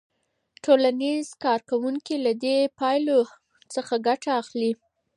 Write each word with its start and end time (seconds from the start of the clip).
ټولنیز 0.63 1.27
کارکوونکي 1.45 2.15
له 2.25 2.31
دې 2.43 2.57
پایلو 2.79 3.19
څخه 3.73 3.93
ګټه 4.07 4.29
اخلي. 4.41 4.71